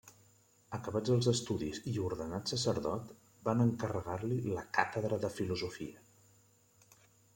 [0.75, 3.13] Acabats els estudis i ordenat sacerdot,
[3.49, 6.03] van encarregar-li la càtedra de filosofia.